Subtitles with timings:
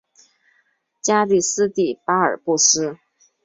[0.99, 2.97] 加的斯的巴尔布斯。